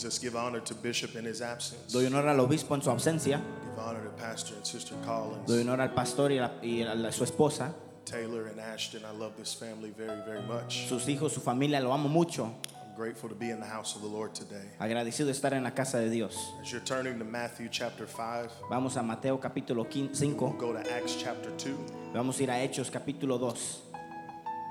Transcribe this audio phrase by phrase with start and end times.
[0.00, 1.92] Just give honor to Bishop in his absence.
[1.92, 3.38] Doy honor al obispo en su ausencia.
[3.64, 7.12] Give honor to Pastor and Sister Collins, Doy honor al pastor y a, y a
[7.12, 7.72] su esposa,
[8.06, 9.02] Taylor and Ashton.
[9.04, 10.88] I love this family very, very much.
[10.88, 11.80] sus hijos, su familia.
[11.80, 12.44] Lo amo mucho.
[12.72, 14.70] I'm grateful to be in the house of the Lord today.
[14.78, 16.34] Agradecido de estar en la casa de Dios.
[16.62, 20.40] As you're turning to Matthew chapter 5, Vamos a Mateo capítulo 5.
[20.40, 21.76] we'll go to Acts chapter 2.
[22.14, 23.82] Vamos a ir a Hechos capítulo 2.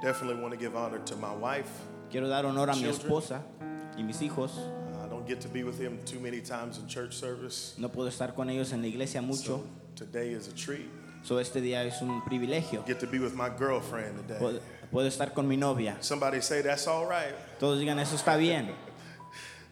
[0.02, 1.70] Definitely want to give honor to my wife.
[2.10, 3.42] Quiero dar honor a mi esposa
[3.98, 4.52] y mis hijos.
[5.30, 7.76] Get to be with him too many times in church service.
[7.78, 9.44] No puedo estar con ellos en la iglesia mucho.
[9.44, 9.64] So
[9.96, 10.90] today is a treat.
[11.22, 12.84] So este día es un privilegio.
[12.88, 14.40] Get to be with my girlfriend today.
[14.40, 14.60] Puedo,
[14.92, 15.98] puedo estar con mi novia.
[16.02, 17.36] Somebody say that's all right.
[17.60, 18.70] Todos digan eso está bien.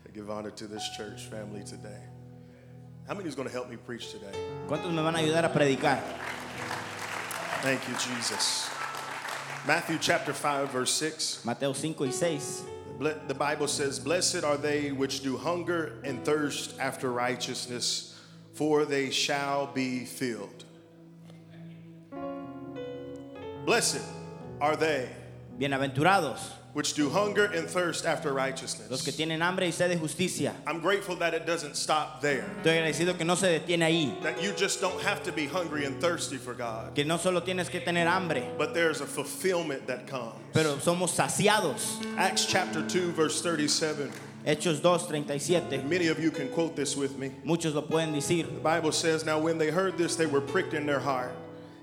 [0.07, 2.03] I give honor to this church family today.
[3.07, 4.37] How many is going to help me preach today?
[4.67, 6.03] ¿Cuántos me van a ayudar a predicar?
[7.63, 8.69] Thank you, Jesus.
[9.65, 11.45] Matthew chapter 5, verse 6.
[11.45, 12.76] Mateo 5 y 6.
[12.99, 18.19] The Bible says, Blessed are they which do hunger and thirst after righteousness,
[18.53, 20.65] for they shall be filled.
[23.65, 24.01] Blessed
[24.59, 25.09] are they
[25.59, 26.39] Bienaventurados
[26.77, 28.91] which do hunger and thirst after righteousness.
[28.91, 30.53] los que tienen hambre y sed de justicia.
[30.67, 32.45] I'm grateful that it doesn't stop there.
[32.61, 34.21] Estoy agradecido que no se detiene ahí.
[34.21, 37.39] That you just don't have to be hungry and thirsty for God, Que no solo
[37.41, 40.35] tienes que tener hambre, but there's a fulfillment that comes.
[40.53, 42.05] pero somos saciados.
[42.15, 44.11] Acts chapter 2, verse 37.
[44.45, 45.89] Hechos 2, 37.
[45.89, 47.31] Many of you can quote this with me.
[47.43, 48.45] Muchos lo pueden decir.
[48.45, 51.33] The Bible says, Now when they heard this, they were pricked in their heart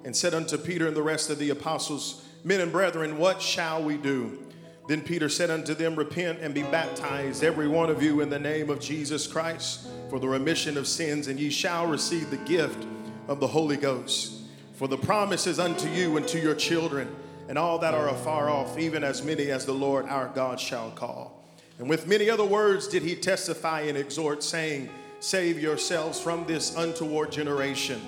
[0.04, 3.82] and said unto Peter and the rest of the apostles, Men and brethren, what shall
[3.82, 4.43] we do?
[4.86, 8.38] Then Peter said unto them, Repent and be baptized, every one of you, in the
[8.38, 12.86] name of Jesus Christ, for the remission of sins, and ye shall receive the gift
[13.26, 14.42] of the Holy Ghost.
[14.74, 17.14] For the promise is unto you and to your children,
[17.48, 20.90] and all that are afar off, even as many as the Lord our God shall
[20.90, 21.42] call.
[21.78, 24.90] And with many other words did he testify and exhort, saying,
[25.20, 28.00] Save yourselves from this untoward generation.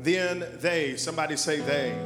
[0.00, 1.96] Then they, somebody say they,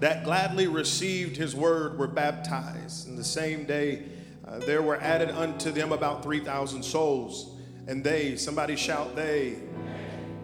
[0.00, 3.08] that gladly received his word were baptized.
[3.08, 4.04] And the same day
[4.46, 7.56] uh, there were added unto them about 3,000 souls.
[7.86, 9.56] And they, somebody shout, they,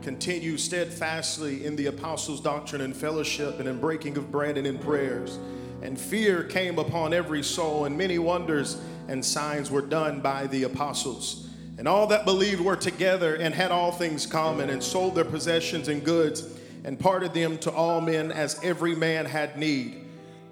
[0.04, 4.78] continue steadfastly in the apostles' doctrine and fellowship and in breaking of bread and in
[4.78, 5.38] prayers.
[5.82, 10.64] And fear came upon every soul, and many wonders and signs were done by the
[10.64, 11.48] apostles.
[11.78, 15.88] And all that believed were together and had all things common, and sold their possessions
[15.88, 20.02] and goods, and parted them to all men as every man had need.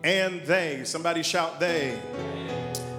[0.02, 1.98] And they, somebody shout, they,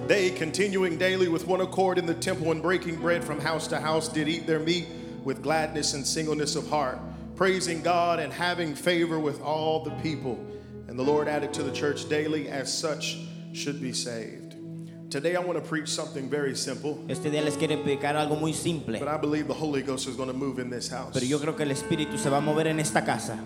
[0.06, 3.80] they, continuing daily with one accord in the temple and breaking bread from house to
[3.80, 4.86] house, did eat their meat
[5.24, 6.98] with gladness and singleness of heart,
[7.36, 10.38] praising God and having favor with all the people.
[10.86, 13.18] And the Lord added to the church daily as such
[13.52, 14.43] should be saved.
[15.14, 18.52] Today I want to preach something very simple, Este día les quiero explicar algo muy
[18.52, 18.98] simple.
[18.98, 21.12] but I believe the Holy Ghost is going to move in this house.
[21.14, 23.38] Pero yo creo que el Espíritu se va a mover en esta casa.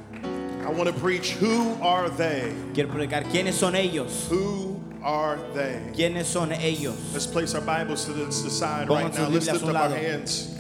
[0.65, 2.55] I want to preach who are they?
[2.73, 4.27] Quiero predicar quiénes son ellos.
[4.31, 5.79] Who are they?
[5.93, 6.97] ¿Quiénes son ellos?
[7.13, 9.29] Let's place our Bibles to the, to the side Pongan right now.
[9.29, 10.57] Let's lift up our hands.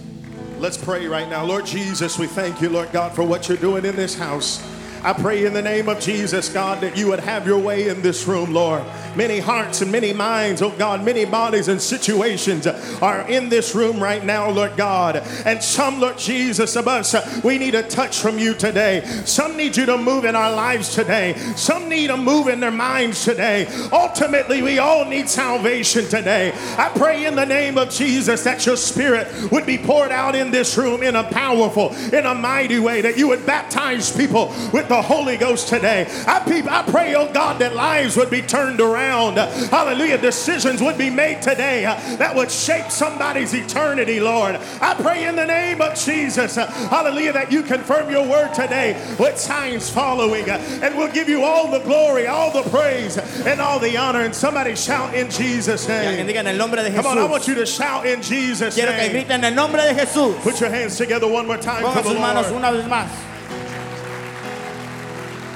[0.58, 1.42] Let's pray right now.
[1.42, 4.62] Lord Jesus, we thank you, Lord God, for what you're doing in this house.
[5.02, 8.02] I pray in the name of Jesus, God, that you would have your way in
[8.02, 8.82] this room, Lord.
[9.14, 14.02] Many hearts and many minds, oh God, many bodies and situations are in this room
[14.02, 15.16] right now, Lord God.
[15.44, 17.14] And some, Lord Jesus, of us,
[17.44, 19.04] we need a touch from you today.
[19.24, 21.34] Some need you to move in our lives today.
[21.56, 23.66] Some need a move in their minds today.
[23.92, 26.52] Ultimately, we all need salvation today.
[26.76, 30.50] I pray in the name of Jesus that your spirit would be poured out in
[30.50, 34.87] this room in a powerful, in a mighty way, that you would baptize people with
[34.88, 36.06] the Holy Ghost today.
[36.26, 39.36] I, peop- I pray, oh God, that lives would be turned around.
[39.36, 40.18] Hallelujah.
[40.18, 44.56] Decisions would be made today uh, that would shape somebody's eternity, Lord.
[44.80, 48.94] I pray in the name of Jesus, uh, hallelujah, that you confirm your word today
[49.18, 50.48] with signs following.
[50.50, 54.20] uh, And we'll give you all the glory, all the praise, and all the honor.
[54.22, 56.26] And somebody shout in Jesus' name.
[56.26, 58.98] diga el nombre de Come on, I want you to shout in Jesus' Quiero que
[59.08, 59.12] name.
[59.24, 60.34] griten el nombre de Jesús.
[60.42, 62.56] Put your hands together one more time Pongan sus manos Lord.
[62.62, 63.08] una vez más.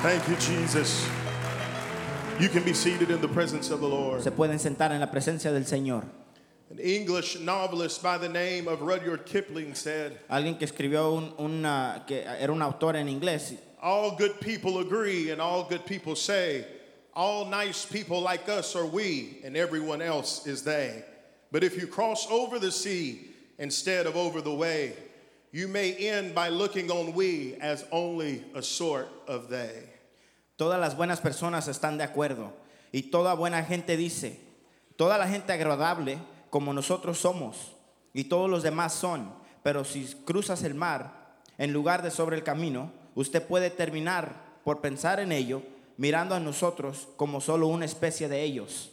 [0.02, 1.08] Thank you, Jesus.
[2.40, 4.20] You can be seated in the presence of the Lord.
[4.22, 6.04] Se pueden sentar en la presencia del Señor.
[6.70, 12.02] An English novelist by the name of Rudyard Kipling said, Alguien que escribió un, una-
[12.06, 13.56] que era un autor en inglés.
[13.80, 16.64] All good people agree and all good people say,
[17.14, 21.04] all nice people like us are we and everyone else is they.
[21.52, 23.28] But if you cross over the sea
[23.58, 24.94] instead of over the way,
[25.52, 29.88] you may end by looking on we as only a sort of they.
[30.58, 32.52] Todas las buenas personas están de acuerdo.
[32.92, 34.38] Y toda buena gente dice,
[34.96, 36.18] toda la gente agradable
[36.50, 37.72] como nosotros somos.
[38.12, 39.32] y todos los demás son.
[39.62, 44.34] Pero si cruzas el mar en lugar de sobre el camino, usted puede terminar
[44.64, 45.62] por pensar en ello,
[45.96, 48.90] mirando a nosotros como solo una especie de ellos.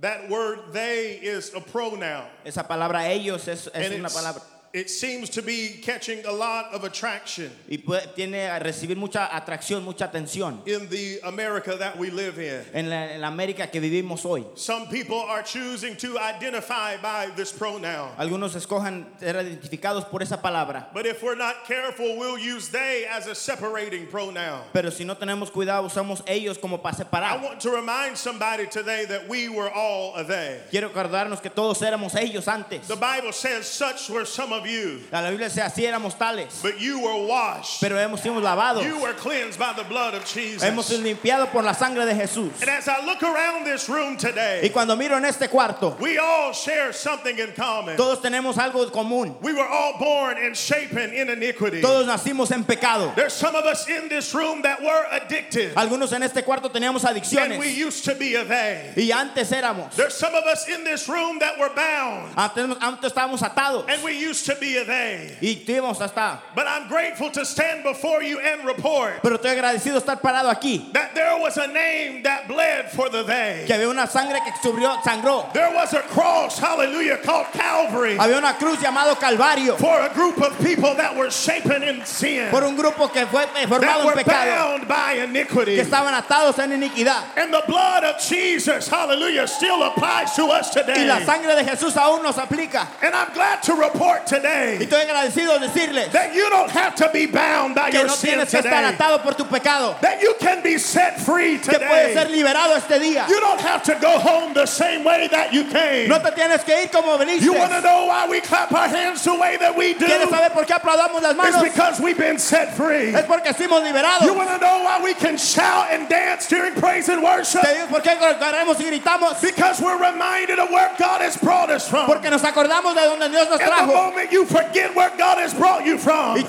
[0.00, 2.26] That word they is a pronoun.
[2.44, 4.42] Esa palabra ellos es, es una palabra
[4.74, 9.26] it seems to be catching a lot of attraction y puede- tiene a recibir mucha
[9.30, 12.64] atracción, mucha atención in the America that we live in.
[12.72, 14.46] en la, en la América que vivimos hoy.
[14.54, 18.10] Some people are choosing to identify by this pronoun.
[18.16, 23.04] Algunos escojan ser identificados por esa palabra, But if we're not careful, we'll use they
[23.06, 24.62] as a separating pronoun.
[24.72, 27.38] pero si no tenemos cuidado usamos ellos como para separar.
[27.38, 30.60] I want to remind somebody today that we were all a they.
[30.70, 32.88] Quiero acordarnos que todos éramos ellos antes.
[32.88, 36.80] The Bible says, Such were some of you, La Biblia dice así éramos tales, but
[36.80, 37.80] you were washed.
[37.80, 38.84] pero hemos sido lavados.
[38.84, 40.62] You were cleansed by the blood of Jesus.
[40.62, 42.60] Hemos sido limpiados por la sangre de Jesús.
[42.60, 46.18] And as I look around this room Y today, cuando miro en este cuarto, we
[46.18, 47.96] all share something in common.
[47.96, 49.34] todos tenemos algo común.
[49.42, 51.80] We were all born and shapen in iniquity.
[51.80, 53.12] Todos nacimos en pecado.
[53.14, 57.04] There's some of us in this room that were addicted, Algunos en este cuarto teníamos
[57.04, 58.92] and we adicciones used to be a they.
[58.96, 59.94] y antes éramos.
[59.94, 64.02] There's some of us in this room that were bound, Antes, antes estábamos atados and
[64.02, 65.36] we used to be a they.
[65.40, 66.40] y tuvimos hasta.
[66.54, 70.92] But I'm grateful to stand before you and report Pero estoy agradecido estar parado aquí.
[70.92, 73.64] that there was a name that bled for the they.
[73.66, 75.52] Que había una sangre que subió, sangró.
[75.52, 80.40] There was a cross, hallelujah, called Calvary Había una cruz llamado Calvario for a group
[80.42, 84.12] of people that were shapen in sin, por un grupo que fue that formado were
[84.12, 85.76] en pecado, bound by iniquity.
[85.76, 87.22] que estaban atados en iniquidad.
[87.36, 91.06] And the blood of Jesus, hallelujah, still applies to us Y today.
[91.06, 92.86] la sangre de Jesús aún nos aplica.
[93.02, 96.94] And I'm glad to report Y today estoy agradecido de decirles that you don't have
[96.94, 98.94] to be bound by que your no sin tienes que estar today.
[98.94, 99.96] atado por tu pecado.
[100.00, 102.42] That you can be set free Que puedes ser today.
[102.42, 103.28] liberado este día.
[103.28, 106.08] You don't have to go home the same way that you came.
[106.08, 107.44] No te tienes que ir como veniste.
[107.44, 110.06] You want to know why we clap our hands the way that we do?
[110.06, 113.14] ¿Quieres saber por qué aplaudamos las It's because we've been set free.
[113.14, 114.26] Es porque fuimos liberados.
[114.26, 117.62] You want to know why we can shout and dance during praise and worship?
[117.62, 119.40] Te digo por qué corremos y gritamos.
[119.40, 122.06] Because we're reminded of where God has brought us from.
[122.06, 124.12] Porque nos acordamos de donde Dios nos the trajo.
[124.32, 125.41] You forget where God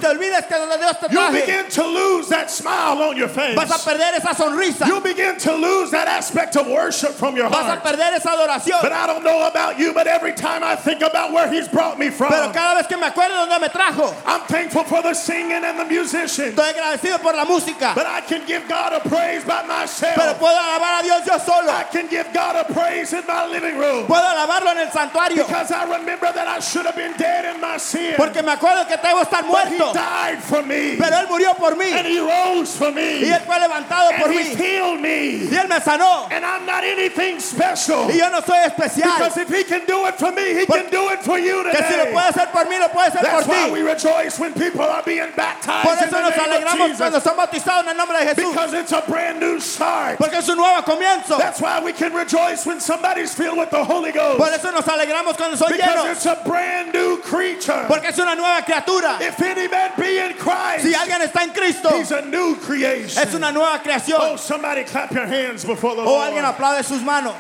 [0.04, 3.56] te olvides que Dios te you begin to lose that smile on your face.
[3.56, 4.86] vas a perder esa sonrisa.
[4.86, 7.64] You begin to lose that aspect of worship from your heart.
[7.64, 8.82] Vas a perder esa adoración.
[8.82, 11.98] But I don't know about you, but every time I think about where He's brought
[11.98, 15.14] me from, Pero cada vez que me acuerdo donde me trajo, I'm thankful for the
[15.14, 16.54] singing and the musicians.
[16.54, 17.96] estoy agradecido por la música.
[17.96, 20.16] But I can give God a praise by myself.
[20.16, 21.72] Pero puedo alabar a Dios yo solo.
[21.72, 24.06] I can give God a praise in my living room.
[24.06, 25.48] Puedo alabarlo en el santuario.
[25.48, 28.16] Because I remember that I should have been dead in my sin.
[28.18, 29.93] Porque me acuerdo que debo estar muerto.
[29.94, 30.96] Died for me.
[30.98, 31.92] Pero Él murió por mí.
[31.94, 33.30] And He rose for Y me.
[33.32, 34.56] Él fue levantado por And He mí.
[34.56, 35.48] healed me.
[35.50, 36.28] Y Él me sanó.
[36.32, 38.10] And I'm not anything special.
[38.10, 39.14] Y yo no soy especial.
[39.18, 41.78] Because if He can do it for me, He can do it for you today.
[41.78, 44.40] Que si lo puede hacer por mí, lo puede hacer por That's why we rejoice
[44.40, 47.24] when people are being Por baptized in eso the nos name of alegramos cuando Jesus.
[47.24, 48.52] son bautizados en el nombre de Jesús.
[48.52, 50.18] Because it's a brand new start.
[50.18, 51.38] Porque es un nuevo comienzo.
[51.38, 54.56] That's why we can rejoice when somebody's filled with the Holy Por Ghost.
[54.56, 56.12] eso nos alegramos cuando son Because llenos.
[56.12, 57.86] it's a brand new creature.
[57.88, 59.20] Porque es una nueva criatura.
[59.22, 63.22] If any man be in Christ, Si alguien está en Cristo, he's a new creation.
[63.24, 64.38] es una nueva Oh, creación.
[64.40, 66.30] somebody clap your hands before the O Lord.
[66.34, 67.36] alguien aplaude sus manos.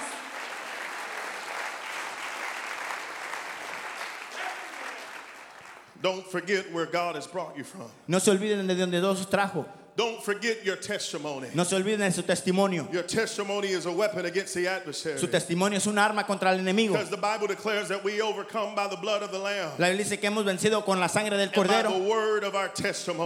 [6.01, 7.89] Don't forget where God has brought you from.
[8.07, 9.65] No se olviden de donde Dios os trajo.
[9.95, 11.49] Don't forget your testimony.
[11.53, 12.91] No se olviden de su testimonio.
[12.91, 15.19] Your testimony is a weapon against the adversary.
[15.19, 16.93] Su testimonio es un arma contra el enemigo.
[16.93, 20.03] Because the Bible declares that we overcome by the blood of the Lamb La Biblia
[20.03, 22.71] dice que hemos vencido con la sangre del and by cordero the word of our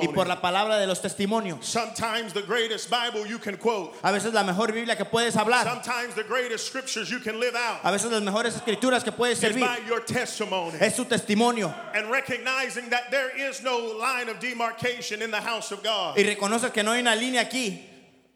[0.02, 1.64] y por la palabra de los testimonios.
[1.64, 3.96] Sometimes the greatest Bible you can quote.
[4.04, 5.64] A veces la mejor Biblia que puedes hablar.
[5.64, 9.38] Sometimes the greatest scriptures you can live out A veces las mejores escrituras que puedes
[9.38, 10.78] is servir by your testimony.
[10.82, 11.74] es su testimonio.
[11.94, 16.18] And recognizing that there is no line of demarcation in the house of God.
[16.18, 16.24] Y
[16.58, 17.84] reconoces que no hay una línea aquí.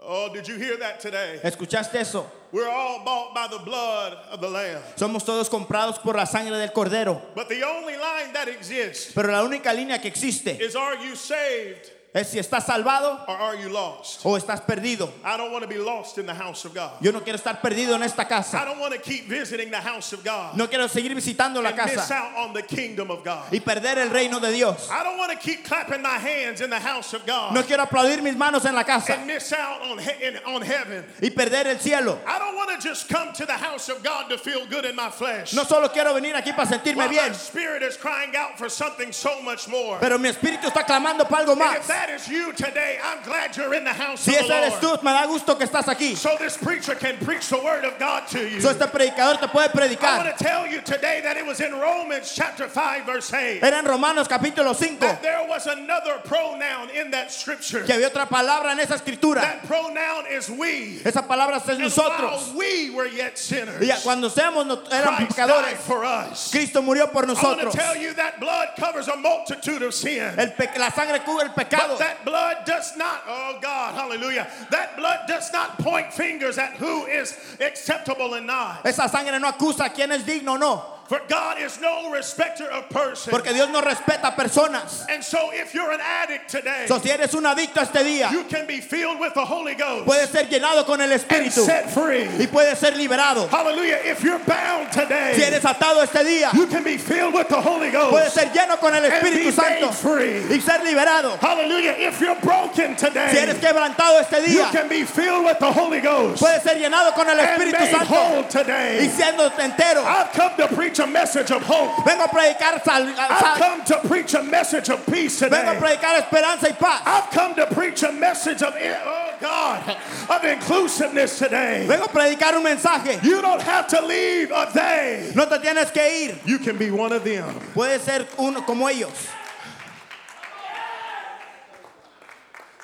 [0.04, 1.40] Oh, did you hear that today?
[1.44, 2.26] ¿Escuchaste eso?
[2.52, 4.82] We're all bought by the blood of the Lamb.
[4.96, 7.22] Somos todos comprados por la sangre del cordero.
[7.36, 11.16] But the only line that exists Pero la única línea que existe is are you
[11.16, 14.20] saved es si estás salvado or are you lost?
[14.26, 15.10] o estás perdido.
[15.24, 16.92] I don't want to be lost in the house of God.
[17.00, 18.66] Yo no quiero estar perdido en esta I casa.
[18.66, 21.78] don't want to keep visiting the house of God No quiero seguir visitando la and
[21.78, 23.46] miss casa out on the kingdom of God.
[23.54, 24.90] y perder el reino de Dios.
[24.92, 27.84] I don't want to keep clapping my hands in the house of God No quiero
[27.86, 31.06] aplaudir mis manos en la casa and miss out on, he- in- on heaven.
[31.22, 32.20] y perder el cielo.
[32.28, 34.98] I don't want to just come to the house of God to feel good in
[34.98, 35.54] my flesh.
[35.54, 38.68] No solo quiero venir aquí para sentirme While my bien, spirit is crying out for
[38.68, 39.98] something so much more.
[40.02, 41.88] pero mi espíritu está clamando para algo más.
[42.02, 45.00] That is you today, I'm glad you're in the house Si of the eres Lord.
[45.00, 46.16] tú, me da gusto que estás aquí.
[46.16, 48.60] So this preacher can preach the word of God to you.
[48.62, 50.18] So este predicador te puede I predicar.
[50.26, 53.78] want to tell you today that it was in Romans chapter 5 verse 8 Era
[53.78, 57.84] en Romanos capítulo 5 that there was another pronoun in that scripture.
[57.84, 59.42] que había otra palabra en esa escritura.
[59.42, 61.02] That pronoun is we.
[61.06, 62.50] Esa palabra es And nosotros.
[62.54, 66.50] while we were yet sinners, Y cuando seamos éramos Christ died pecadores, for us.
[66.52, 67.74] Cristo murió por I want nosotros.
[67.74, 70.22] to tell you that blood covers a multitude of sin.
[70.38, 71.91] El la sangre cubre el pecado.
[71.92, 74.50] But that blood does not, oh God, hallelujah.
[74.70, 78.86] That blood does not point fingers at who is acceptable and not.
[78.86, 81.01] Esa sangre no acusa quién es digno no.
[81.12, 83.36] For God is no respecter of persons.
[83.36, 85.04] Porque Dios no respeta personas.
[85.10, 88.46] And so if you're an addict today, So, si eres un adicto este día, you
[88.46, 91.90] can be filled with the Holy Ghost puedes ser llenado con el and Espíritu set
[91.90, 92.30] free.
[92.40, 93.50] y puedes ser liberado.
[93.50, 94.00] Hallelujah.
[94.06, 97.60] If you're bound Si today, eres atado este día, you can be filled with the
[97.60, 100.44] Holy puedes Ghost ser lleno con el and Espíritu be Santo free.
[100.56, 101.38] y ser liberado.
[101.42, 101.92] Hallelujah.
[102.00, 103.06] If you're broken Si
[103.38, 106.76] eres today, quebrantado este you día, can be filled with the Holy Ghost puedes ser
[106.80, 109.10] llenado con el and Espíritu made Santo whole y today.
[109.10, 110.06] siendo entero.
[110.06, 112.06] I've come to preach a message of hope.
[112.06, 115.80] Vengo a predicar sal- I've come to preach a message of peace vengo a today.
[115.98, 117.02] predicar esperanza y paz.
[117.06, 119.98] I've come to preach a message of, eh, oh God,
[120.30, 121.86] of inclusiveness today.
[121.88, 123.22] Vengo a predicar un mensaje.
[123.24, 125.32] You don't have to leave a they.
[125.36, 126.40] No te tienes que ir.
[126.46, 127.44] You can be one of them.
[127.74, 129.28] Puedes ser uno como ellos.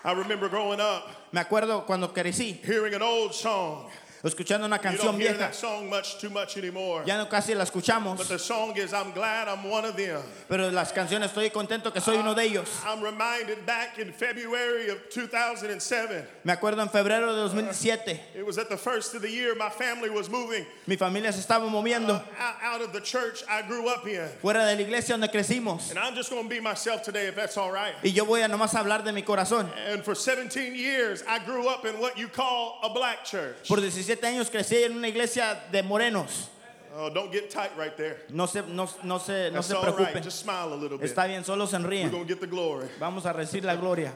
[0.04, 3.90] I remember growing up Me acuerdo cuando crecí, hearing an old song.
[4.28, 5.52] Escuchando una canción vieja.
[5.90, 6.56] much too much.
[7.06, 10.22] Ya no casi la escuchamos, But the song is I'm glad I'm one of them.
[10.48, 12.70] pero las canciones estoy contento que soy uno de ellos.
[12.86, 16.26] I'm reminded back in February of 2007.
[16.44, 19.70] Me acuerdo en febrero de 2007, It was at the first of the year my
[19.70, 23.88] family was moving mi familia se estaba moviendo out, out of the church I grew
[23.90, 24.28] up in.
[24.42, 25.90] fuera de la iglesia donde crecimos.
[25.90, 27.94] And I'm just going to be myself today if that's all right.
[28.04, 29.70] Y yo voy a nomás hablar de mi corazón.
[29.88, 33.68] And for 17 years, I grew up in what you call a black church.
[33.68, 36.50] Por 17 años crecí en una iglesia de morenos.
[36.96, 38.18] Oh, don't get tight right there.
[38.30, 39.96] No se, no, no se, no That's se all right.
[39.96, 40.24] preocupen.
[40.24, 41.12] Just smile a little bit.
[41.12, 42.28] Está bien, solo sonríen.
[42.28, 42.88] get the glory.
[43.00, 44.12] Vamos a recibir la gloria.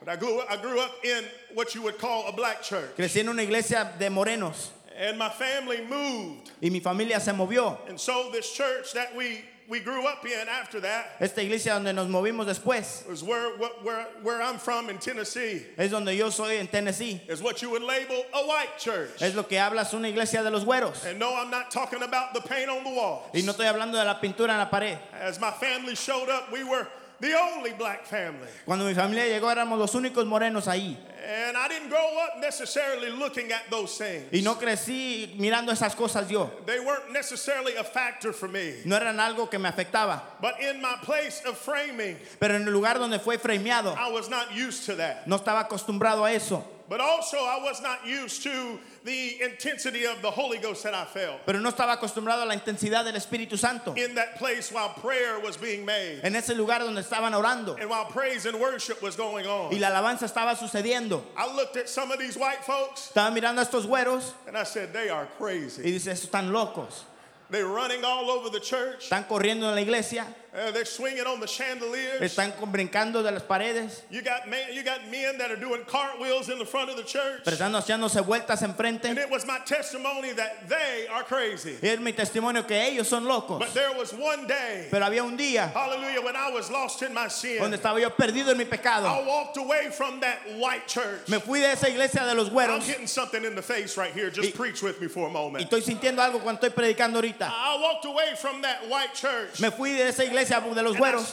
[0.00, 2.94] But I grew, I grew up in what you would call a black church.
[2.96, 6.50] Crecí en una iglesia de morenos And my family moved.
[6.62, 7.78] y mi familia se movió.
[7.88, 11.92] And so this church that we, we grew up in after that Esta iglesia donde
[11.92, 15.64] nos movimos después was where, where, where I'm from in Tennessee.
[15.76, 17.20] es donde yo soy en Tennessee.
[17.28, 19.20] Is what you would label a white church.
[19.20, 21.04] Es lo que hablas una iglesia de los güeros.
[21.06, 23.30] And no, I'm not talking about the paint on the walls.
[23.34, 24.98] Y no estoy hablando de la pintura en la pared.
[25.20, 26.86] As my family showed up, we were
[27.20, 28.48] the only black family.
[28.64, 30.96] Cuando mi familia llegó éramos los únicos morenos ahí.
[31.26, 34.26] And I didn't grow up necessarily looking at those things.
[34.32, 36.50] Y no crecí mirando esas cosas yo.
[36.66, 38.74] They weren't necessarily a factor for me.
[38.84, 40.20] No eran algo que me afectaba.
[40.40, 44.28] But in my place of framing, Pero en el lugar donde fue frameado, I was
[44.30, 45.26] not used to that.
[45.26, 46.64] no estaba acostumbrado a eso.
[46.88, 51.04] But also, I was not used to the intensity of the Holy Ghost that I
[51.04, 53.92] felt Pero no estaba acostumbrado a la intensidad del Espíritu Santo.
[53.94, 57.90] in that place while prayer was being made En ese lugar donde estaban orando and
[57.90, 59.70] while praise and worship was going on.
[59.72, 61.22] y la alabanza estaba sucediendo.
[61.36, 64.62] I looked at some of these white folks Estaba mirando a estos güeros and I
[64.64, 65.82] said, they are crazy.
[65.82, 67.04] y dice, estos están locos.
[67.50, 69.08] They're running all over the church.
[69.08, 72.18] Están corriendo en la iglesia, Uh, they're swinging on the chandeliers.
[72.22, 76.48] están brincando de las paredes, You got man, you got men that are doing cartwheels
[76.48, 77.42] in the front of the church.
[77.44, 79.04] pero están haciéndose vueltas And enfrente.
[79.18, 81.76] it was my testimony that they are crazy.
[81.82, 83.58] Es mi testimonio que ellos son locos.
[83.58, 87.12] But there was one day, Pero había un día hallelujah, when I was lost in
[87.12, 87.58] my sin.
[87.60, 89.06] donde estaba yo perdido en mi pecado.
[89.08, 91.28] I walked away from that white church.
[91.28, 94.12] Me fui de esa iglesia de los I'm güeros hitting something in the face right
[94.14, 94.30] here.
[94.30, 95.64] Just Y- preach with me for a y moment.
[95.68, 97.46] estoy sintiendo algo cuando estoy predicando ahorita.
[97.46, 99.60] I walked away from that white church.
[99.60, 101.32] Me fui de esa iglesia iglesia de los güeros.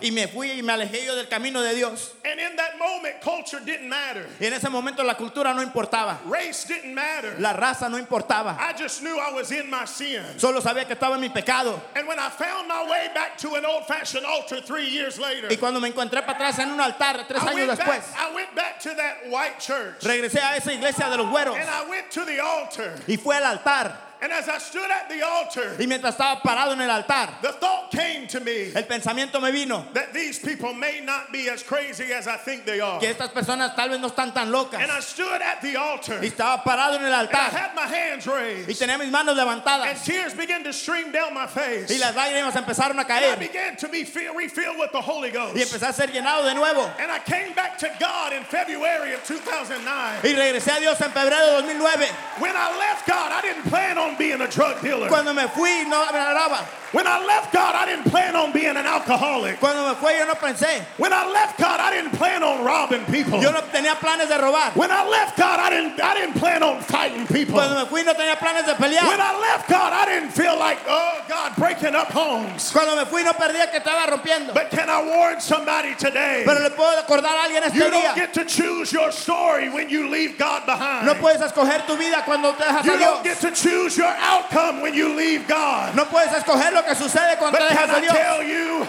[0.00, 2.12] Y me fui y me alejé yo del camino de Dios.
[2.24, 4.26] And in that moment, culture didn't matter.
[4.40, 6.20] Y en ese momento la cultura no importaba.
[6.26, 7.36] Race didn't matter.
[7.38, 8.56] La raza no importaba.
[8.58, 10.22] I just knew I was in my sin.
[10.38, 11.80] Solo sabía que estaba en mi pecado.
[15.50, 18.18] Y cuando me encontré para atrás en un altar tres I años went después, back,
[18.18, 20.02] I went back to that white church.
[20.02, 21.56] regresé a esa iglesia de los güeros.
[21.56, 22.94] And I went to the altar.
[23.06, 24.13] Y fue al altar.
[24.24, 27.52] And as I stood at the altar, Y mientras estaba parado en el altar, the
[27.52, 31.62] thought came to me el pensamiento me vino that these people may not be as
[31.62, 32.98] crazy as I think they are.
[33.00, 34.80] que estas personas tal vez no están tan locas.
[34.80, 37.36] And I stood at the altar Y and estaba parado en el altar.
[37.36, 41.12] I had my hands raised, y tenía mis manos levantadas And tears began to stream
[41.12, 41.90] down my face.
[41.90, 45.32] y las lágrimas empezaron a And I began to be fill, refilled with the Holy
[45.32, 45.54] Ghost.
[45.54, 46.90] y empecé a ser llenado de nuevo.
[46.98, 50.20] And I came back to God in February of 2009.
[50.24, 52.08] Y regresé a Dios en febrero de 2009.
[52.38, 55.08] When I left God, I didn't plan on on being a drug dealer.
[55.08, 56.66] Cuando me fui no me.
[56.92, 59.58] When I left God, I didn't plan on being an alcoholic.
[59.58, 60.84] Cuando me fui yo no pensé.
[60.96, 63.42] When I left God, I didn't plan on robbing people.
[63.42, 64.76] Yo no tenía planes de robar.
[64.76, 67.54] When I left God, I didn't I didn't plan on fighting people.
[67.54, 69.20] Cuando me fui no tenía planes de When.
[69.20, 72.70] I left God, I didn't feel like, oh God, breaking up homes.
[72.70, 74.54] Cuando me fui no perdía que estaba rompiendo.
[74.54, 76.44] But can I warn somebody today?
[76.46, 79.88] Pero le puedo acordar a alguien You este don't get to choose your story when
[79.88, 81.06] you leave God behind.
[81.06, 84.12] No puedes escoger tu vida cuando te dejas You a don't get to choose your
[84.18, 85.94] outcome when you leave God.
[85.96, 88.12] No puedes escoger lo que sucede cuando But dejas a I Dios.
[88.12, 88.86] tell you,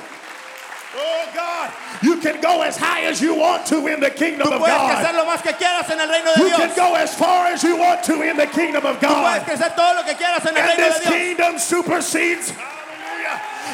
[0.97, 1.71] oh God,
[2.01, 4.95] you can go as high as you want to in the kingdom of God.
[5.03, 6.59] crecer lo más que quieras en el reino de You Dios.
[6.59, 9.41] can go as far as you want to in the kingdom of God.
[9.43, 12.53] crecer todo lo que quieras en el And this kingdom supersedes,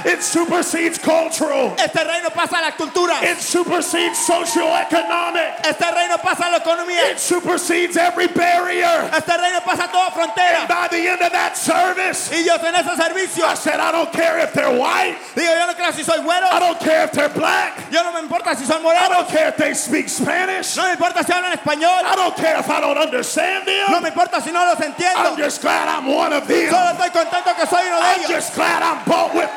[0.05, 3.22] it supersedes cultural, Este reino pasa la cultura.
[3.24, 7.12] it supersedes socioeconomic, Este reino pasa la economía.
[7.12, 9.10] it supersedes every barrier.
[9.13, 12.96] Este reino pasa toda And by the end of that service, Y yo en ese
[12.96, 16.20] servicio, I said, I don't care if they're white, digo, yo no creo si soy
[16.20, 19.01] güero, I don't care if they're black, yo no me importa si son morenos.
[19.01, 22.36] I don't care if they speak Spanish, no me importa si hablan español, I don't
[22.36, 23.91] care if I don't understand them.
[23.91, 25.31] no me importa si no los entiendo.
[25.31, 26.70] I'm just glad I'm one of them.
[26.70, 28.29] Solo estoy contento que soy uno de I'm ellos.
[28.29, 29.50] just glad I'm bought with.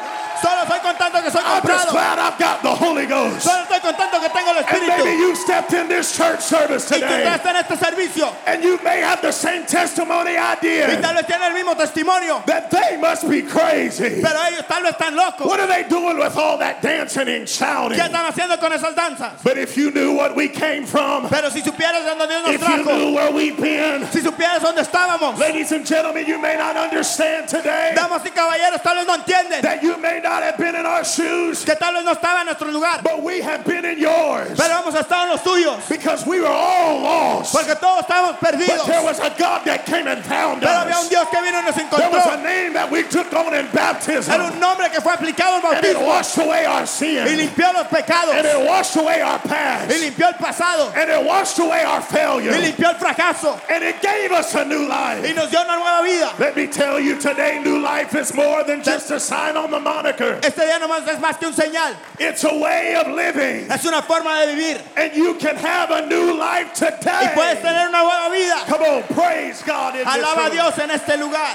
[0.44, 1.92] Solo contento que soy I'm just comprado.
[1.92, 3.42] glad I've got the Holy Ghost.
[3.42, 5.18] Solo estoy que tengo el And maybe Espíritu.
[5.18, 8.78] you stepped in this church service Y tú today, entraste en este servicio and you
[8.84, 12.70] may have the same testimony I y did tal vez tiene el mismo testimonio, that
[12.70, 14.20] they must be crazy.
[14.22, 15.46] pero ellos tal vez están locos.
[15.46, 17.98] What are they doing with all that dancing and shouting?
[17.98, 19.42] ¿Qué están haciendo con esas danzas?
[19.42, 22.54] But if you knew what we came from, Pero si supieras de dónde Dios nos
[22.54, 26.38] if you trajo, knew where we've been, si supieras dónde estábamos, ladies and gentlemen, you
[26.38, 30.34] may not understand today damas y caballeros tal vez no entienden that you may not
[30.43, 33.41] have been in our shoes, que tal vez no estaba en nuestro lugar, but we
[33.41, 37.53] have been in yours pero hemos estado en los tuyos, because we were all lost.
[37.53, 38.79] porque todos estábamos perdidos.
[38.79, 41.09] But there was a God that came and found Pero había un us.
[41.09, 41.99] Dios que vino y nos encontró.
[41.99, 45.12] There was a name that we took on in baptism, Era un nombre que fue
[45.12, 47.26] aplicado al and it bautismo washed away our sin.
[47.26, 49.91] y limpió los pecados and it washed away our past.
[49.91, 53.85] y limpió el pasado and it washed away our y failure, limpió el fracaso and
[53.85, 55.25] it gave us a new life.
[55.25, 56.33] y nos dio una nueva vida.
[56.38, 59.81] Let me tell you today, new life is more than just a sign on the
[59.81, 60.24] moniker.
[60.43, 64.03] Este día nomás es más que un señal, It's a way of living, es una
[64.03, 67.62] forma de vivir and you can have a new life y puedes today.
[67.62, 68.64] tener una nueva vida.
[68.66, 70.51] Come on, praise God in Alaba a.
[70.51, 71.55] Dios en este lugar.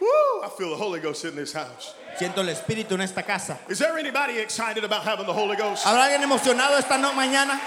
[0.00, 0.08] Woo,
[0.42, 1.94] I feel the Holy Ghost in this house.
[2.18, 3.58] Siento el Espíritu en esta casa.
[3.68, 5.84] Is there anybody excited about having the Holy Ghost?
[5.86, 7.60] ¿Habrá alguien emocionado esta no mañana?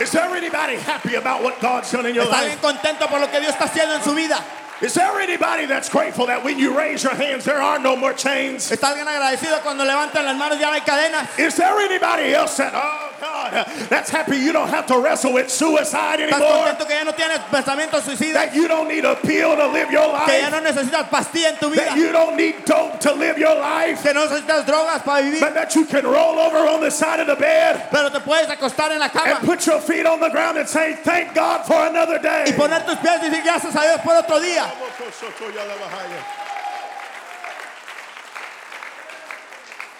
[0.00, 2.52] Is there anybody happy about what God's done in your ¿Está life?
[2.52, 4.38] alguien contento por lo que Dios está haciendo en su vida?
[4.80, 8.12] Is there anybody that's grateful that when you raise your hands, there are no more
[8.12, 8.70] chains?
[8.70, 11.36] ¿Está alguien agradecido cuando levantan las manos ya no hay cadenas?
[11.36, 15.50] Is there anybody else that, oh God, that's happy you don't have to wrestle with
[15.50, 16.62] suicide ¿Estás anymore?
[16.62, 18.34] contento que ya no tienes pensamientos suicidas?
[18.34, 20.50] That you don't need a pill to live your Que ya life?
[20.52, 21.84] no necesitas pastilla en tu vida?
[21.84, 24.00] That you don't need dope to live your life?
[24.04, 25.40] Que no necesitas drogas para vivir?
[25.40, 28.46] But that you can roll over on the side of the bed Pero te puedes
[28.46, 31.74] acostar en la and put your feet on the ground and say, Thank God for
[31.74, 32.44] another day.
[32.46, 34.67] y poner tus pies y decir gracias a Dios por otro día.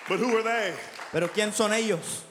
[0.08, 0.74] But who are they?
[1.12, 2.24] Pero ¿quién son ellos?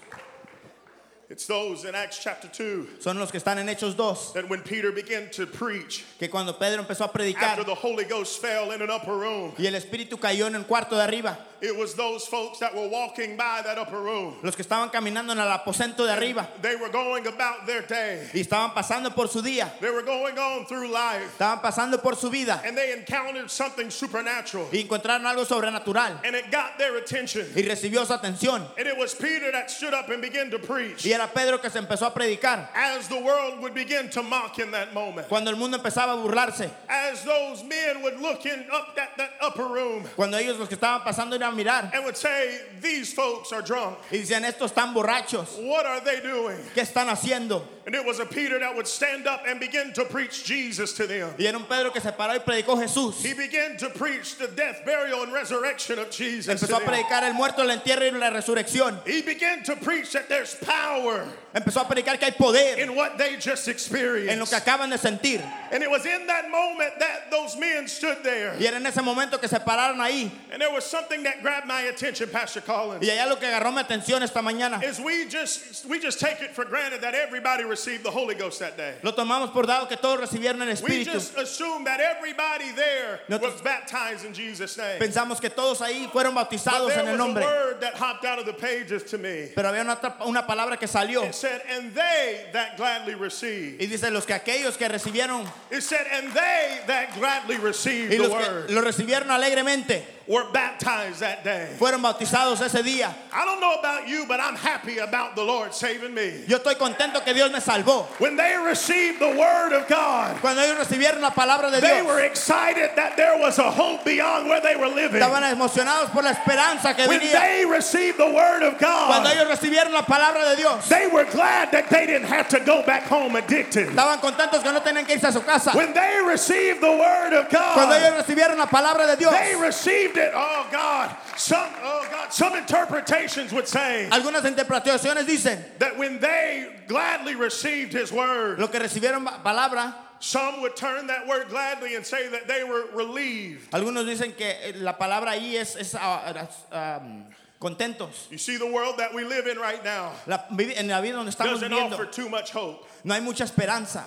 [1.30, 4.62] It's those in Acts chapter 2 Son los que están en Hechos 2, that when
[4.62, 8.71] Peter began to preach, que cuando Pedro empezó a after predicar the Holy Ghost fell
[8.71, 11.93] in an upper room, y el Espíritu cayó en el cuarto de arriba, it was
[11.96, 14.36] those folks that were walking by that upper room.
[14.43, 18.28] los que estaban caminando en el aposento de arriba They were going about their day.
[18.34, 22.15] y estaban pasando por su día, They were going on through life estaban pasando por
[22.15, 26.98] su vida and they encountered something supernatural y encontraron algo sobrenatural and it got their
[26.98, 27.46] attention.
[27.56, 28.65] y recibió su atención.
[28.78, 31.70] And it was Peter that stood up and began to preach Y era Pedro que
[31.70, 35.28] se empezó a predicar as the world would begin to mock in that moment.
[35.28, 39.32] cuando el mundo empezaba a burlarse, As those men would look in up at that
[39.41, 43.14] upper room cuando ellos los que estaban pasando iban a mirar and would say, These
[43.14, 43.98] folks are drunk.
[44.12, 46.58] y decían, estos están borrachos, What are they doing?
[46.74, 47.62] ¿qué están haciendo?
[47.88, 51.08] And it was a Peter that would stand up and begin to preach Jesus to
[51.08, 51.34] them.
[51.39, 53.23] Y era un Pedro que se paró y predicó Jesús.
[53.23, 56.54] He began to preach the death, burial, and resurrection of Jesus.
[56.54, 59.00] Empezó a predicar el muerto, el entierro y la resurrección.
[59.08, 63.17] He began to preach that there's power Empezó a predicar que hay poder in what
[63.17, 64.34] they just experienced.
[64.34, 65.41] en lo que acaban de sentir.
[65.71, 68.54] And it was in that moment that those men stood there.
[68.60, 70.30] Y era en ese momento que se pararon ahí.
[70.52, 73.02] And there was something that grabbed my attention, Pastor Collins.
[73.02, 76.41] Y allá lo que agarró mi atención esta mañana Is we just we just take
[76.41, 78.96] it for granted that everybody received the Holy Ghost that day.
[79.04, 81.13] Lo tomamos por dado que todos recibieron el We Espíritu.
[81.13, 85.00] just assumed that everybody there Nosotros- was baptized in Jesus' name.
[85.00, 87.44] Pensamos que todos ahí fueron bautizados en el was a nombre.
[87.44, 89.50] word that hopped out of the pages to me.
[89.56, 89.84] Pero había
[90.26, 91.24] una, palabra que salió.
[91.24, 93.80] It said, and they that gladly received.
[93.82, 98.18] Y dice, los que aquellos que recibieron It said, and they that gladly received y
[98.18, 101.70] the los que word lo recibieron alegremente were baptized that day.
[101.80, 103.13] fueron bautizados ese día.
[103.34, 106.44] I don't know about you, but I'm happy about the Lord saving me.
[106.48, 108.06] Yo estoy contento que Dios me salvó.
[108.20, 112.02] When they received the word of God, Cuando ellos recibieron la palabra de Dios, they
[112.02, 115.22] were excited that there was a hope beyond where they were living.
[115.22, 117.32] estaban emocionados por la esperanza que When venía.
[117.34, 121.26] they received the word of God, Cuando ellos recibieron la palabra de Dios, they were
[121.32, 123.88] glad that they didn't have to go back home addicted.
[123.90, 125.72] estaban contentos que no tenían que irse a su casa.
[125.74, 129.56] When they received the word of God, Cuando ellos recibieron la palabra de Dios, they
[129.56, 130.32] received it.
[130.36, 136.67] Oh God, some oh God, some interpretations would say algunas interpretaciones dicen, that when they
[136.88, 141.95] gladly received His word, lo que recibieron pa- palabra, some would turn that word gladly
[141.95, 143.71] and say that they were relieved.
[143.71, 147.23] algunos dicen que eh, la palabra ahí es, es, ah, um,
[147.62, 148.30] contentos.
[148.32, 151.32] You see, the world that we live in right now La en la vida donde
[151.32, 152.88] estamos doesn't viviendo offer too much hope.
[153.03, 154.03] no hay mucha esperanza.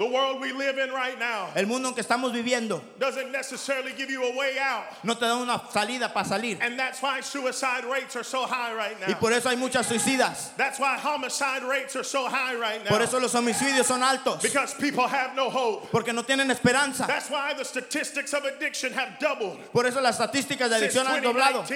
[0.00, 3.92] The world we live in right now El mundo en que estamos viviendo doesn't necessarily
[3.92, 4.84] give you a way out.
[5.04, 6.56] no te da una salida para salir.
[6.62, 9.18] And that's why suicide rates are so high right Y now.
[9.20, 10.56] por eso hay muchas suicidas.
[10.56, 13.04] That's why homicide rates are so high right Por now.
[13.04, 14.40] eso los homicidios son altos.
[14.40, 15.90] Because people have no hope.
[15.92, 17.06] Porque no tienen esperanza.
[17.06, 19.58] That's why the statistics of addiction have doubled.
[19.70, 21.66] Por eso las estadísticas de adicción han doblado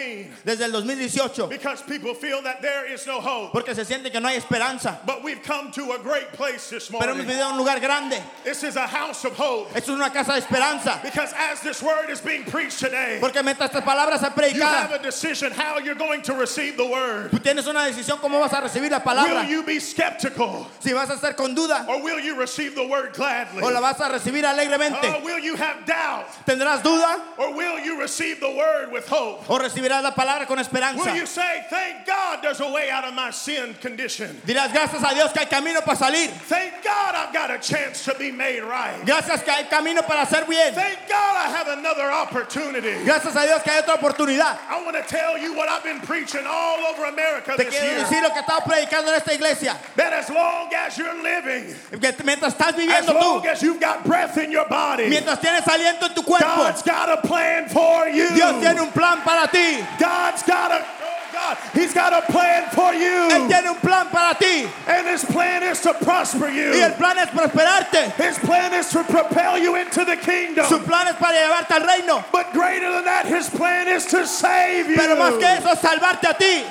[0.47, 1.49] desde el 2018.
[1.49, 3.53] Because people feel that there is no hope.
[3.53, 4.99] Porque se siente que no hay esperanza.
[5.05, 7.27] But we've come to a great place this Pero hemos morning.
[7.27, 8.14] vivido en un lugar grande.
[8.45, 9.75] This is a house of hope.
[9.75, 11.01] Esto es una casa de esperanza.
[11.03, 14.93] Because as this word is being preached today, Porque mientras estas palabras se you have
[14.93, 17.31] a decision how you're going to receive the word.
[17.31, 19.43] tú tienes una decisión cómo vas a recibir la palabra.
[19.43, 22.87] Will you be skeptical Si vas a estar con duda or will you receive the
[22.87, 23.63] word gladly?
[23.63, 25.05] o la vas a recibir alegremente.
[25.05, 29.49] Uh, will you have doubt ¿Tendrás duda or will you receive the word with hope?
[29.49, 31.05] o recibirás la palabra con esperanza.
[31.05, 34.41] Will you say, Thank God there's a way out of my sin condition?
[34.47, 36.29] Dirás gracias a Dios que hay camino para salir.
[36.49, 38.95] Thank God I've got a chance to be made right.
[39.05, 40.75] Gracias que hay camino para hacer bien.
[40.75, 43.05] Thank God I have another opportunity.
[43.05, 44.59] Gracias a Dios que hay otra oportunidad.
[44.69, 47.87] I want to tell you what I've been preaching all over America Te this quiero
[47.97, 48.05] year.
[48.05, 49.77] decir lo que estaba predicando en esta iglesia.
[49.97, 53.81] That as long as you're living, Que mientras estás as viviendo long tú, as you've
[53.81, 57.69] got breath in your body, mientras tienes aliento en tu cuerpo, God's got a plan
[57.69, 58.29] for you.
[58.35, 59.83] Dios tiene un plan para ti.
[59.99, 61.04] God's got a
[61.45, 63.29] God, He's got a plan for you.
[63.31, 64.67] Él tiene un plan para ti.
[64.87, 66.73] And his plan is to prosper you.
[66.73, 68.13] Y el plan es prosperarte.
[68.17, 70.67] His plan is to propel you into the kingdom.
[70.67, 72.25] Su plan es para llevarte al reino.
[72.33, 74.97] But greater than that, his plan is to save you.
[74.97, 76.65] Pero más que eso, salvarte a ti.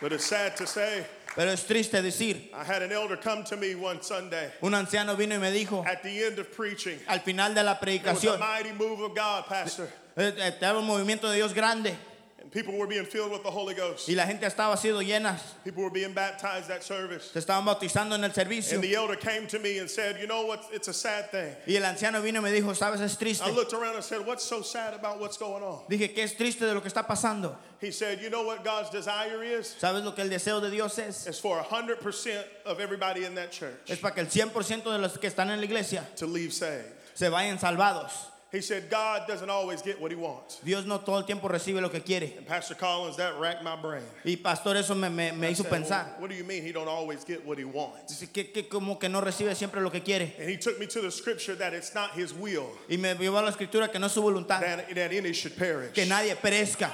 [0.00, 3.56] But it's sad to say, Pero es triste decir, I had an elder come to
[3.56, 6.98] me one Sunday un anciano vino y me dijo, at the end of preaching.
[7.08, 8.24] al final de la predicación.
[8.24, 9.88] It was a mighty move of God, Pastor.
[10.16, 11.96] Eh, eh, te un movimiento de Dios grande
[12.42, 14.08] And people were being filled with the Holy Ghost.
[14.08, 17.30] y la gente estaba siendo llenas, People were being baptized that service.
[17.32, 18.74] se estaban bautizando en el servicio.
[18.74, 20.64] And the elder came to me and said, You know what?
[20.72, 21.54] It's a sad thing.
[21.68, 23.46] Y el anciano vino y me dijo, sabes, es triste.
[23.46, 25.82] I looked around and said, What's so sad about what's going on?
[25.88, 27.56] Dije, ¿qué es triste de lo que está pasando?
[27.80, 29.76] He said, You know what God's desire is?
[29.78, 31.28] ¿Sabes lo que el deseo de Dios es?
[31.28, 35.16] It's for 100% of everybody in that church Es para que el 100% de los
[35.16, 36.92] que están en la iglesia to leave saved.
[37.14, 38.31] se vayan salvados.
[38.52, 40.60] He said, God doesn't always get what he wants.
[40.62, 42.34] Dios no todo el tiempo recibe lo que quiere.
[42.36, 44.02] And Pastor Collins, that racked my brain.
[44.26, 46.06] Y pastor, eso me, me, me I hizo said, "Well, pensar.
[46.20, 48.12] what do you mean he don't always get what he wants?
[48.18, 50.34] Dice que, que como que no recibe siempre lo que quiere.
[50.38, 53.38] And he took me to the scripture that it's not his will Y me llevó
[53.38, 54.60] a la escritura que no es su voluntad.
[54.60, 55.94] that, that any should perish.
[55.94, 56.90] Que nadie perezca.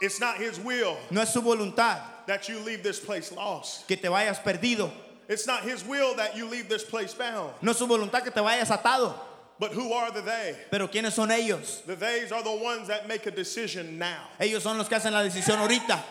[0.00, 3.88] It's not his will No es su voluntad that you leave this place lost.
[3.88, 4.92] que te vayas perdido.
[5.28, 7.52] It's not his will that you leave this place bound.
[7.62, 9.12] No es su voluntad que te vayas atado.
[9.58, 10.56] But who are the they?
[10.70, 11.82] Pero ¿quiénes son ellos?
[11.86, 14.28] The theys are the ones that make a decision now.
[14.40, 16.02] Ellos son los que hacen la decisión ahorita.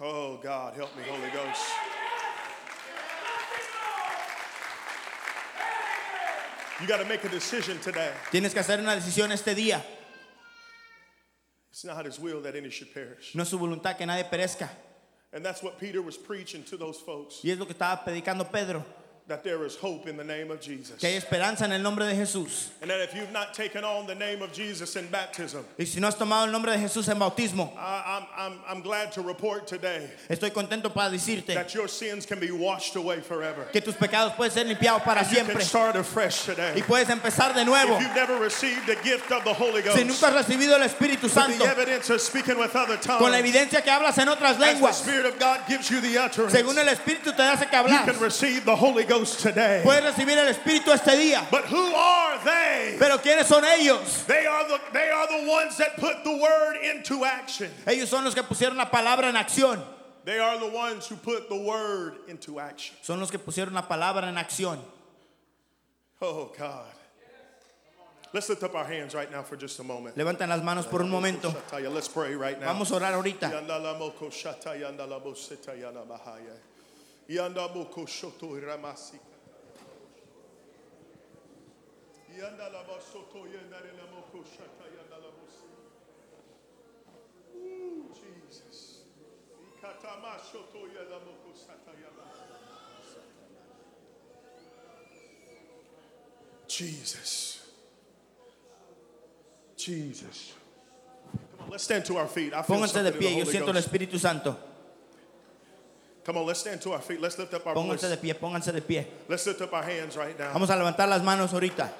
[0.00, 1.60] Oh God, help me, Holy Ghost.
[6.80, 8.10] You got to make a decision today.
[8.30, 9.82] Tienes que hacer una decisión este día.
[11.70, 13.34] It's not his will that any should perish.
[13.34, 14.70] No es su voluntad que nadie perezca.
[15.32, 17.40] And that's what Peter was preaching to those folks.
[17.44, 18.82] Y es lo que estaba predicando Pedro.
[19.30, 20.98] That there is hope in the name of Jesus.
[20.98, 22.70] que hay esperanza en el nombre de Jesús.
[22.82, 26.00] And that if you've not taken on the name of Jesus in baptism, Y si
[26.00, 29.22] no has tomado el nombre de Jesús en bautismo, I, I'm, I'm, I'm glad to
[29.22, 33.68] report today estoy contento para decirte that your sins can be washed away forever.
[33.72, 36.72] que tus pecados pueden ser limpiados para You can siempre start afresh today.
[36.74, 37.94] y puedes empezar de nuevo.
[37.94, 40.88] If you've never received the gift of the Holy Ghost, Si nunca has recibido el
[40.88, 44.18] Espíritu with Santo, the evidence of speaking with other tongues, con la evidencia que hablas
[44.18, 47.32] en otras lenguas, as the Spirit of God gives you the utterance, según el Espíritu
[47.36, 49.82] te hace que you can receive the Holy Ghost today.
[49.84, 51.46] puedes recibir el Espíritu este día.
[51.50, 52.96] But who are they?
[52.98, 54.24] Pero ¿quiénes son ellos?
[54.26, 57.70] They are the they are the ones that put the word into action.
[57.86, 59.82] Ellos son los que pusieron la palabra en acción.
[60.24, 62.96] They are the ones who put the word into action.
[63.02, 64.78] Son los que pusieron la palabra en acción.
[66.20, 66.86] Oh God.
[68.32, 70.16] Let's lift up our hands right now for just a moment.
[70.16, 71.52] Levantan las manos por un momento.
[71.72, 72.66] Let's pray right now.
[72.66, 73.50] Vamos a orar ahorita.
[77.30, 78.58] Yandalamoko shata yandalabo seta yanabahaya.
[78.58, 79.18] Yandamoko shoto ramasi.
[82.36, 85.66] Yandalabo soto yandalamoko shata yandalabo se.
[87.56, 88.78] Ooh, Jesus.
[89.78, 91.90] Ikatama shoto yandalamoko sata.
[96.66, 97.60] Jesus.
[99.76, 100.54] Jesus.
[101.56, 102.54] Come on, let's stand to our feet.
[102.54, 103.76] I feel Pónganse de pie, yo siento el.
[103.76, 104.69] Espíritu Santo.
[106.30, 107.20] Come on, let's stand to our feet.
[107.20, 109.04] Let's lift up our Pónganse de pie, pónganse de pie.
[109.28, 110.52] Let's lift up our hands right now.
[110.52, 111.90] Vamos a levantar las manos ahorita.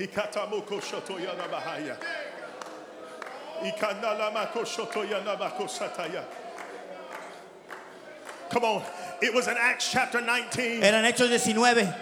[0.00, 1.16] Ikatamoko shoto
[4.66, 5.06] shoto
[5.68, 6.24] sataya.
[8.50, 8.82] Come on.
[9.22, 11.94] It was in Acts chapter 19 Eran Hechos 19,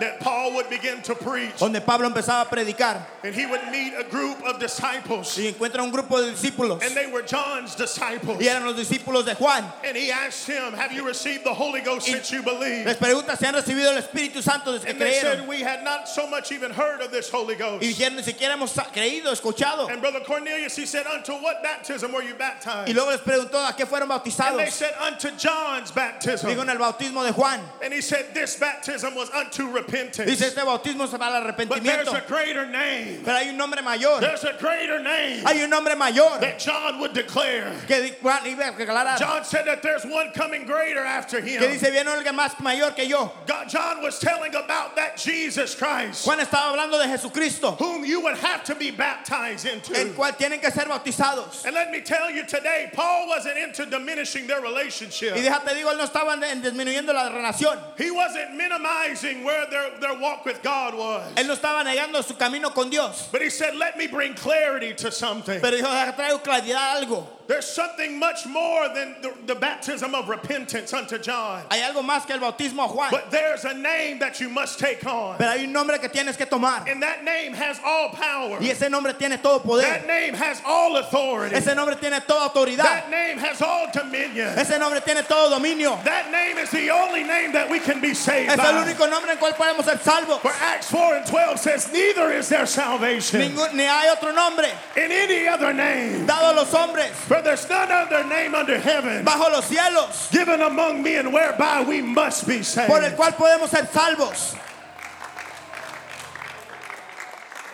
[0.00, 3.94] that Paul would begin to preach donde Pablo empezaba a predicar and he would meet
[3.98, 6.82] a group of disciples y encuentra un grupo de discípulos.
[6.82, 8.40] and they were John's disciples.
[8.40, 9.64] Y eran los discípulos de Juan.
[9.84, 12.86] And he asked him, Have you received the Holy Ghost since you believe?
[12.86, 15.48] Les pregunta si han recibido el Espíritu Santo desde que And they said, creyeron.
[15.48, 17.82] We had not so much even heard of this Holy Y Ghost.
[17.82, 19.90] dijeron, ni siquiera hemos creído, escuchado.
[19.90, 23.68] And Brother Cornelius, he said, Unto what baptism were you baptized?" Y luego les preguntó
[23.68, 26.48] a qué fueron bautizados?" And they said, Unto John's baptism.
[26.48, 27.60] Digo en el bautismo de Juan.
[27.82, 29.85] And he said, This baptism was unto repentance.
[29.86, 32.14] Dice, este bautismo es para el But there's arrepentimiento.
[32.16, 33.20] a greater name.
[33.24, 34.20] Pero hay un nombre mayor.
[34.20, 37.72] There's a greater name Hay un nombre mayor that John would declare.
[37.86, 39.18] que di- Juan iba a declarar.
[39.18, 41.70] John said that there's one coming greater after Que him.
[41.72, 43.32] dice, viene alguien más mayor que yo.
[43.46, 48.20] God, John was telling about that Jesus Christ, Juan estaba hablando de Jesucristo, whom you
[48.20, 49.94] would have to be baptized into.
[49.98, 51.64] el cual tienen que ser bautizados.
[51.64, 55.34] And let me tell you today, Paul wasn't into diminishing their relationship.
[55.36, 57.78] Y déjate digo, él no estaba en- disminuyendo la relación.
[57.98, 61.32] He wasn't minimizing where their, their walk with God was.
[61.36, 63.28] Él no estaba negando su camino con Dios.
[63.30, 65.60] But he said, let me bring clarity to something.
[65.60, 67.26] Pero dijo, traigo claridad a algo.
[67.46, 71.62] There's something much more than the, the baptism of repentance unto John.
[71.70, 73.10] Hay algo más que el bautismo a Juan.
[73.10, 75.38] But there's a name that you must take on.
[75.38, 76.88] Pero hay un nombre que tienes que tomar.
[76.88, 78.58] And that name has all power.
[78.60, 81.54] Y ese nombre tiene todo That name has all authority.
[81.54, 82.82] Ese nombre tiene toda autoridad.
[82.82, 84.48] That name has all dominion.
[84.58, 86.02] Ese nombre tiene todo dominio.
[86.04, 88.84] That name is the only name that we can be saved Es el by.
[88.92, 90.40] único nombre en cual podemos ser salvos.
[90.40, 94.68] For Acts 4 and 12 says, Neither is there salvation Ningún- ni hay otro nombre
[94.96, 96.26] in any other name.
[96.26, 100.60] dado a los hombres For there's none other name under heaven bajo los cielos given
[100.60, 102.88] among men whereby we must be saved.
[102.88, 104.56] por el cual podemos ser salvos.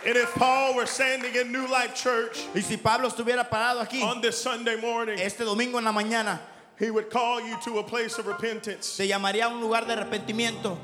[0.04, 4.02] And if Paul were standing in New Life Church Y si Pablo estuviera parado aquí
[4.02, 6.40] on this Sunday morning, este domingo en la mañana,
[6.76, 8.86] he would call you to a place of repentance.
[8.86, 10.76] se llamaría un lugar de arrepentimiento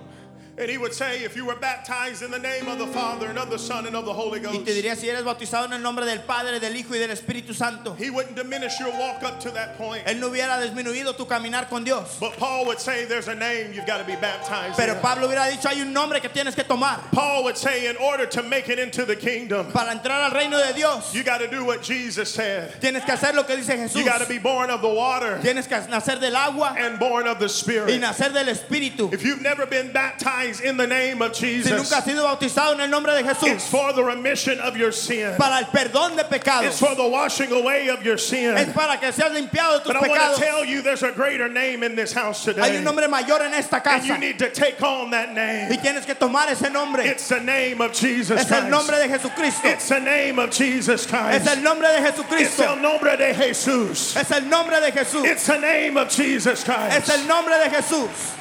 [0.58, 3.38] And he would say, if you were baptized in the name of the Father and
[3.38, 5.72] of the Son and of the Holy y te Ghost, diría si eres bautizado en
[5.74, 7.94] el nombre del Padre, del Hijo y del Espíritu Santo.
[7.94, 10.04] he wouldn't diminish your walk up to that point.
[10.06, 12.18] Él no hubiera disminuido tu caminar con Dios.
[12.18, 15.00] But Paul would say, there's a name you've got to be baptized Pero in.
[15.00, 16.98] Pablo hubiera dicho, hay un nombre que tienes que tomar.
[17.12, 20.58] Paul would say, in order to make it into the kingdom, Para entrar al reino
[20.66, 22.80] de Dios, you got to do what Jesus said.
[22.80, 23.96] tienes que hacer lo que dice Jesús.
[23.96, 27.28] You got to be born of the water Tienes que nacer del agua and born
[27.28, 27.90] of the Spirit.
[27.90, 29.12] y nacer del Espíritu.
[29.12, 32.74] If you've never been baptized in the name of Si Jesus, nunca has sido bautizado
[32.74, 35.34] en el nombre de Jesús, it's for the remission of your sin.
[35.36, 36.66] para el perdón de pecados.
[36.66, 38.56] It's for the washing away of your sin.
[38.56, 41.12] es para que seas limpiado de tus But I want to tell you, there's a
[41.12, 42.62] greater name in this house today.
[42.62, 43.98] Hay un nombre mayor en esta casa.
[43.98, 45.70] And you need to take on that name.
[45.70, 47.04] y tienes que tomar ese nombre.
[47.04, 48.50] It's the name of Jesus Christ.
[48.50, 49.64] Es el nombre de Jesucristo.
[49.68, 51.46] It's the name of Jesus Christ.
[51.46, 52.80] Es el nombre de It's el Jesucristo.
[52.80, 54.16] nombre de Jesús.
[54.16, 55.24] Es el nombre de Jesús.
[55.24, 57.08] It's the name of Jesus Christ.
[57.08, 58.34] Es el nombre de Jesús.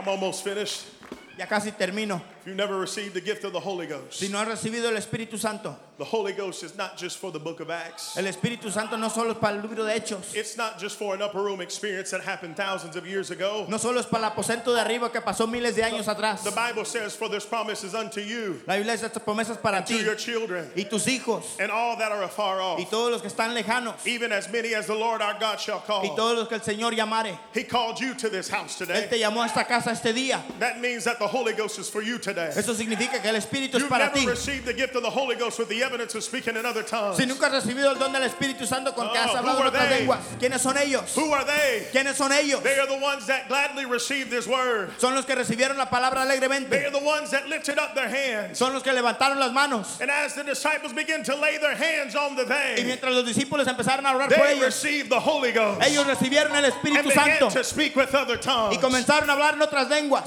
[0.00, 0.88] I'm almost finished.
[1.36, 2.22] Ya casi termino.
[2.40, 4.96] If you've never received the gift of the Holy Ghost, Si no has recibido el
[4.96, 8.16] Espíritu Santo, the Holy Ghost is not just for the book of Acts.
[8.16, 11.14] el Espíritu Santo no solo es para el libro de Hechos, It's not just for
[11.14, 13.66] an upper room experience that happened thousands of years ago.
[13.68, 16.42] no solo es para el aposento de arriba que pasó miles de años atrás.
[16.42, 19.84] The Bible says, For this promise is unto you, La Biblia dice estas promesas para
[19.84, 23.20] to your children, y tus hijos and all that are afar y off, todos los
[23.20, 26.04] que están lejanos even as many as the Lord our God shall call.
[26.04, 27.36] y todos los que el Señor llamare.
[27.52, 29.02] He called you to this house today.
[29.02, 30.40] Él te llamó a esta casa este día.
[30.58, 32.29] That means that the Holy Ghost is for you today.
[32.38, 34.26] Eso significa que el Espíritu es You've para never ti.
[34.26, 37.16] received the gift of the Holy Ghost with the evidence of speaking in other tongues.
[37.16, 39.60] Si nunca has recibido el don del Espíritu Santo con que has Oh, hablado who
[39.60, 39.98] en are otras they?
[40.00, 41.14] lenguas, ¿quiénes son ellos?
[41.16, 41.86] Who are they?
[41.92, 42.62] ¿Quiénes son ellos?
[42.62, 44.90] They are the ones that gladly received this word.
[44.98, 46.86] Son los que recibieron la palabra They alegremente.
[46.86, 48.58] are the ones that lifted up their hands.
[48.58, 50.00] Son los que levantaron las manos.
[50.00, 53.24] And as the disciples begin to lay their hands on the Y vein, mientras los
[53.24, 56.72] discípulos empezaron a orar por they ellos, received the Holy Ghost ellos recibieron el and
[56.72, 58.76] Espíritu began Santo to speak with other tongues.
[58.76, 60.24] y comenzaron a hablar en otras lenguas.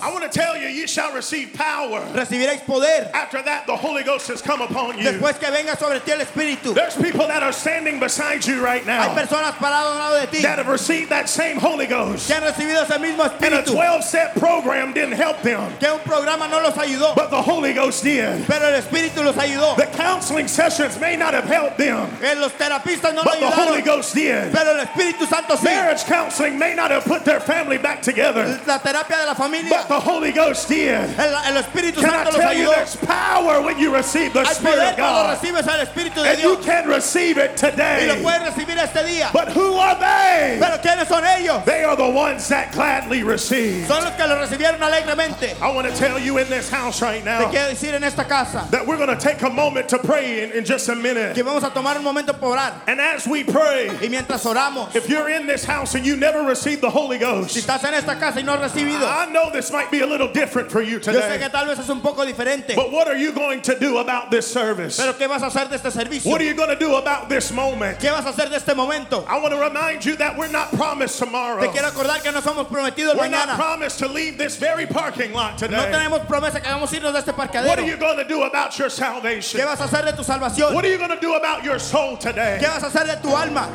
[1.93, 2.63] I want to tell you, you shall receive power.
[2.63, 5.03] Recibiréis poder After that, the Holy Ghost has come upon you.
[5.05, 6.73] después que venga sobre ti el Espíritu.
[6.73, 9.01] There's people that are standing beside you right now.
[9.09, 12.27] Hay personas paradas al lado de ti that have received that same Holy Ghost.
[12.27, 13.43] que han recibido ese mismo Espíritu.
[13.43, 17.29] And a 12 step program didn't help them, Que un programa no los ayudó, but
[17.29, 18.45] the Holy Ghost did.
[18.47, 19.75] pero el Espíritu los ayudó.
[19.75, 23.49] The counseling sessions may not have helped them, Que los terapistas no los but the
[23.51, 24.51] Holy Ghost did.
[24.53, 25.63] pero el Espíritu Santo sí.
[25.65, 29.69] Marriage counseling may not have put their family back together, La terapia de la familia,
[29.69, 30.93] but the Holy Ghost did.
[31.19, 34.45] el, el Espíritu Can I Santo los tell you there's power when you receive the
[34.45, 35.29] Spirit of God?
[35.41, 38.21] recibes al Espíritu de And you can receive it y lo today.
[38.23, 39.31] puedes recibir este día.
[39.33, 40.57] But who are they?
[40.59, 41.63] Pero ¿quiénes son ellos?
[41.65, 43.87] They are the ones that gladly receive.
[43.87, 45.59] Son los que lo recibieron alegremente.
[45.61, 48.23] I want to tell you in this house right Te now quiero decir en esta
[48.25, 51.35] casa that we're going to take a moment to pray in, in just a minute.
[51.35, 52.73] que vamos a tomar un momento para orar.
[52.87, 56.43] And as we pray, Y mientras oramos, if you're in this house and you never
[56.43, 59.49] received the Holy si Ghost, estás en esta casa y no has recibido, I know
[59.51, 61.39] this might be a little different for you yo sé today.
[61.39, 62.75] que tal vez es un poco diferente.
[62.75, 64.97] But what are you going to do about this service?
[64.97, 66.31] Pero ¿qué vas a hacer de este servicio?
[66.31, 67.99] What are you going to do about this moment?
[67.99, 69.25] ¿Qué vas a hacer de este momento?
[69.27, 71.71] I want to remind you that we're not promised Te tomorrow.
[71.71, 75.59] quiero acordar que no somos prometidos We're not promised to leave this very parking lot
[75.61, 75.91] No today.
[75.91, 78.77] tenemos promesa que vamos a irnos de este What are you going to do about
[78.77, 79.59] your salvation?
[79.59, 80.73] ¿Qué vas a hacer de tu salvación?
[80.73, 82.59] What are you going to do about your soul today?
[82.61, 83.67] ¿Qué vas a hacer de tu alma?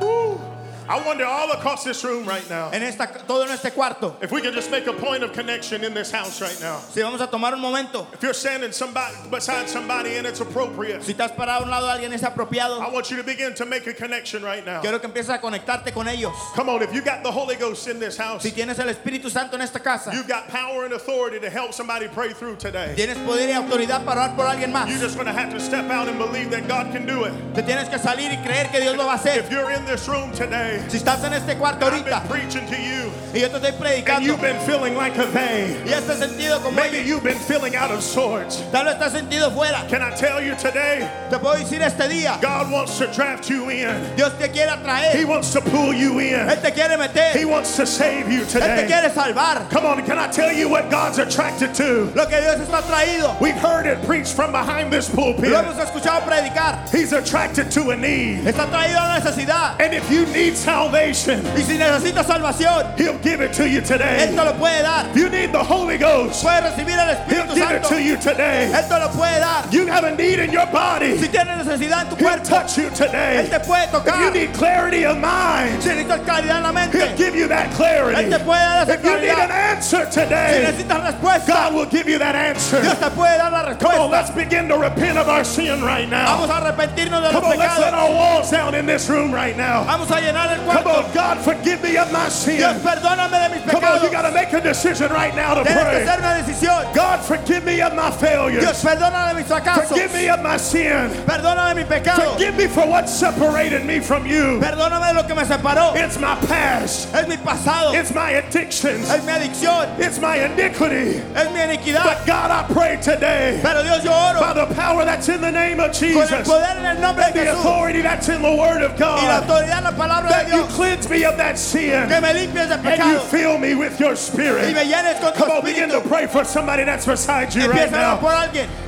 [0.00, 0.45] Woo.
[0.88, 4.16] I wonder all across this room right now En esta, todo en este cuarto.
[4.22, 6.78] if we can just make a point of connection in this house right now.
[6.78, 8.06] Si vamos a tomar un momento.
[8.12, 11.86] If you're standing somebody beside somebody and it's appropriate, Si estás parado a un lado
[11.86, 12.80] de alguien es apropiado.
[12.80, 14.80] I want you to begin to make a connection right now.
[14.80, 16.32] Quiero que empieces a conectarte con ellos.
[16.54, 19.30] Come on, if you got the Holy Ghost in this house, Si tienes el Espíritu
[19.30, 22.94] Santo en esta casa, you've got power and authority to help somebody pray through today.
[22.96, 24.88] tienes poder y autoridad para orar por alguien más.
[24.88, 27.32] You're just going to have to step out and believe that God can do it.
[27.54, 29.38] Te tienes que salir y creer que Dios lo va a hacer.
[29.38, 33.10] If you're in this room today, Si estás en este cuarto ahorita preaching to you,
[33.36, 35.76] y yo te estoy and you've been feeling like a they.
[35.84, 38.62] y has sentido como Maybe you've been feeling out of sorts.
[38.72, 39.86] tal vez sentido fuera.
[39.90, 43.68] Can I tell you today, Te puedo decir este día, God wants to draft you
[43.68, 44.16] in.
[44.16, 44.70] Dios te quiere
[45.12, 46.48] He wants to pull you in.
[46.48, 48.86] Él te quiere meter, He wants to save you Él te today.
[48.86, 49.68] quiere salvar.
[49.70, 52.10] Come on, can I tell you what God's attracted to?
[52.14, 55.50] Lo que Dios está traído, We've heard it preached from behind this lo pulpit.
[55.52, 56.88] hemos escuchado predicar.
[56.90, 58.44] He's attracted to a need.
[58.46, 59.76] Está traído a necesidad.
[59.80, 63.86] And if you need salvation, Y si necesitas salvación, He'll give it to you Él
[63.86, 64.30] today.
[64.30, 65.10] te lo puede dar.
[65.16, 68.70] You need the Holy Ghost, Puedes recibir el He'll Espíritu give it to you today.
[68.72, 69.66] Él te lo puede dar.
[69.72, 72.78] You have a need in your body, Si tienes necesidad en tu He'll cuerpo, touch
[72.78, 73.48] you Él today.
[73.50, 77.34] te puede If you need clarity of mind, Si necesitas claridad en la He'll give
[77.34, 78.30] you that Él clarity.
[78.30, 81.86] te puede dar esa If you need an answer Si today, necesitas respuesta, God will
[81.86, 82.80] give you that answer.
[82.80, 86.08] Dios te puede dar la Come on, let's begin to repent of our sin right
[86.08, 86.36] now.
[86.36, 89.32] Vamos a arrepentirnos de los Come on, let's let our walls down in this room
[89.34, 89.82] right now.
[89.84, 92.58] Vamos a llenar el Come on, God, forgive me of my sin.
[92.58, 92.76] Dios,
[93.06, 95.74] perdóname de mis Come on, you got to make a decision right now to Tienes
[95.74, 96.06] que pray.
[96.06, 96.94] hacer una decisión.
[96.94, 98.82] God, forgive me of my Dios, failures.
[98.84, 99.88] perdóname de mis fracasos.
[99.88, 101.10] Forgive me of my sin.
[101.26, 102.32] Perdóname de mi pecado.
[102.32, 104.60] Forgive me for what separated me from you.
[104.60, 105.94] Perdóname de lo que me separó.
[105.96, 107.14] It's my past.
[107.14, 107.94] Es mi pasado.
[107.94, 109.08] It's my addictions.
[109.10, 109.98] Es mi adicción.
[109.98, 111.18] It's my iniquity.
[111.34, 112.04] Es mi iniquidad.
[112.04, 115.80] But God, I pray today, Pero Dios, yo by the power that's in the name
[115.80, 118.82] of con el Jesus, poder en el nombre de the authority that's in the Word
[118.82, 121.58] of y la God, autoridad en la palabra de that you cleanse me of that
[121.58, 124.74] sin Que me limpies de you fill me with your spirit.
[124.74, 127.90] me llenes con tu Come on, begin to pray for somebody that's beside you right
[127.90, 128.18] now.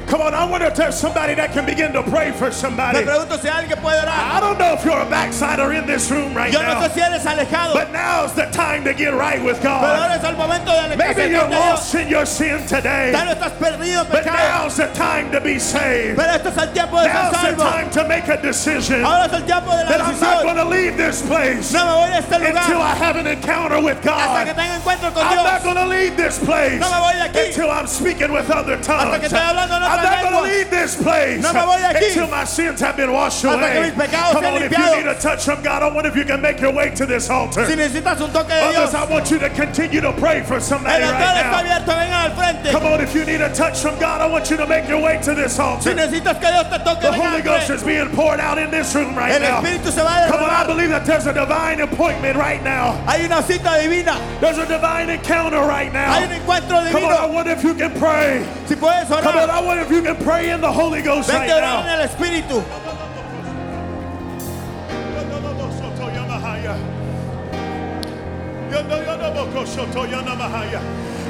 [0.09, 3.05] Come on, I wonder if there's somebody that can begin to pray for Me somebody.
[3.05, 4.09] pregunto si alguien puede orar.
[4.09, 7.27] I don't know if you're a backslider in this room right now, sé si eres
[7.27, 9.85] alejado, but now's the time to get right with pero God.
[10.01, 13.53] ahora es el momento de alejarse Maybe you're lost in your sin today, Tal estás
[13.59, 16.16] perdido but now's the time to be saved.
[16.16, 16.16] saved.
[16.16, 19.27] Pero este es el tiempo de ser Now's the time to make a decision Ahora
[19.27, 22.09] es el tiempo de that I'm not going to leave this place No me voy
[22.09, 24.57] de este until I have an encounter with hasta que God.
[24.57, 27.49] tenga encuentro con I'm not going to leave this place No me voy de aquí.
[27.49, 29.19] until I'm speaking with other tongues.
[29.19, 31.89] que estoy hablando en I'm not going to leave this place No me voy de
[31.89, 32.07] aquí.
[32.09, 33.91] until my sins have been washed Hasta que away.
[33.91, 36.25] mis pecados Come on, if you need a touch from God, I wonder if you
[36.25, 37.67] can make your way to this altar.
[37.67, 40.61] Si necesitas un toque de Dios, Others, I want you to continue to pray for
[40.61, 41.59] somebody el altar right está now.
[41.59, 41.93] abierto.
[41.99, 42.70] Vengan al frente.
[42.70, 45.01] Come on, if you need a touch from God, I want you to make your
[45.01, 45.95] way to this Si altar.
[45.95, 49.14] necesitas que Dios te toque, The Holy Ghost is being poured out in this room
[49.16, 49.61] right El now.
[49.62, 52.93] Espíritu se va a Come on, I believe that there's a divine appointment right now.
[53.07, 53.88] Hay una cita divina.
[53.89, 56.36] There's a divine encounter right Hay un now.
[56.36, 57.32] encuentro Come on, I divino.
[57.32, 58.45] wonder if you can pray.
[58.66, 61.28] Si puedes Come on, orar, I wonder if you can pray in the Holy Ghost
[61.30, 61.93] right vente a orar now.
[61.95, 62.62] en el Espíritu.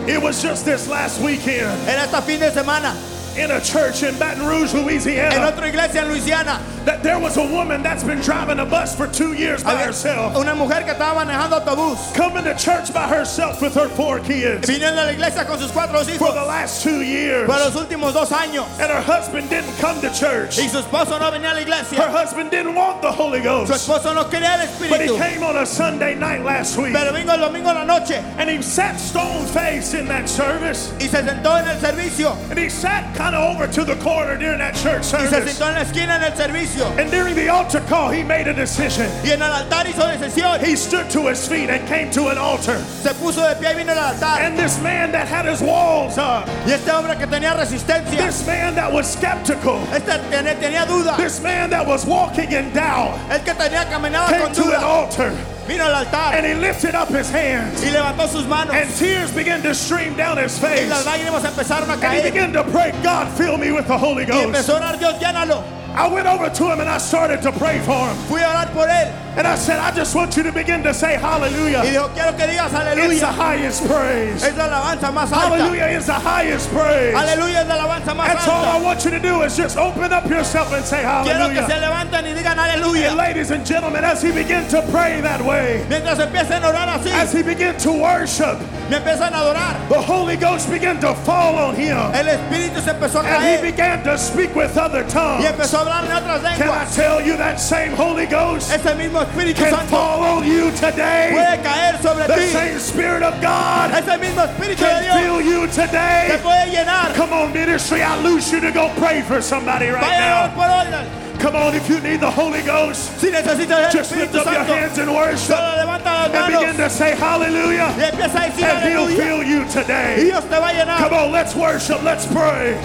[0.08, 2.94] It was just this last weekend En esta fin de semana,
[3.38, 5.34] in a church in Baton Rouge, Louisiana.
[5.36, 8.94] en otra iglesia en Luisiana, that there was a woman that's been driving a bus
[8.96, 12.14] for two years by herself, una mujer que estaba manejando autobús.
[12.14, 15.70] coming to church by herself with her four kids Viniendo a la iglesia con sus
[15.70, 16.18] cuatro hijos.
[16.18, 17.46] for the last two years.
[17.46, 18.66] por los últimos dos años.
[18.80, 20.58] And her husband didn't come to church.
[20.58, 21.98] Y su esposo no venía a la iglesia.
[21.98, 23.68] Her husband didn't want the Holy Ghost.
[23.72, 24.88] Su esposo no quería el Espíritu.
[24.90, 26.92] But he came on a Sunday night last week.
[26.92, 30.92] Pero vino el domingo la noche And he sat stone faced in that service.
[31.00, 32.32] y se sentó en el servicio.
[32.50, 35.56] And he sat kind of over to the corner during that church Y se service.
[35.56, 36.86] sentó en la esquina en el servicio.
[36.98, 39.06] And during the altar call, he made a decision.
[39.22, 40.58] Y en el altar hizo decisión.
[40.60, 42.78] He stood to his feet and came to an altar.
[43.02, 44.40] Se puso de pie y vino al altar.
[44.40, 48.46] And this man that had his walls up, Y este hombre que tenía resistencia, this
[48.46, 53.18] man that was skeptical, este tenía, tenía duda, this man that was walking in doubt,
[53.30, 56.94] el que tenía caminaba came con to an altar vino al altar and he lifted
[56.94, 57.82] up his hands.
[57.84, 60.88] y levantó sus manos And tears began to stream down his y face.
[60.88, 64.22] las lágrimas empezaron a And he began to pray, God, fill me with the Holy
[64.24, 64.44] y Ghost.
[64.46, 65.62] empezó a orar Dios llénalo
[65.98, 68.16] I went over to him and I started to pray for him.
[68.28, 70.92] fui a orar por él And I said, I just want you to begin to
[70.92, 71.82] say hallelujah.
[71.84, 73.10] y dijo quiero que digas hallelujah.
[73.12, 74.42] It's the highest praise.
[74.42, 77.14] es la alabanza más alta Hallelujah is the highest praise.
[77.14, 80.12] aleluya es la alabanza más That's all I want you to do is just open
[80.12, 81.34] up yourself and say hallelujah.
[81.34, 81.88] quiero que se hallelujah.
[81.88, 85.84] levanten y digan aleluya And ladies and gentlemen, as he began to pray that way,
[85.88, 88.58] mientras empiecen a orar así as he began to worship,
[88.90, 91.96] me empiezan a adorar the Holy Ghost began to fall on him.
[92.14, 93.36] el Espíritu se empezó a caer.
[93.38, 95.44] And he began to speak with other y tongues.
[95.44, 99.22] empezó a hablar en otras Can I tell you that same Holy Ghost ese mismo
[99.22, 101.30] Espíritu can Santo fall on you today?
[101.32, 105.16] puede caer sobre The ti same Spirit of God ese mismo Espíritu de can Dios
[105.16, 106.38] fill you te today.
[106.42, 110.48] puede llenar Come on, ministry, I loose you to go pray for somebody right vaya
[110.48, 111.28] now.
[111.38, 115.14] Come on, if you need the Holy Ghost, si just lift up your hands and
[115.14, 119.42] worship solo levanta las and begin to say hallelujah, y empieza decir and He'll fill
[119.44, 120.24] you today.
[120.24, 122.76] Dios te va a Come on, let's worship, let's pray.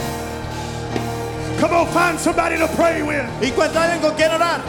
[1.60, 3.26] Come on, find somebody to pray with.
[3.42, 4.62] encuentra alguien con quien orar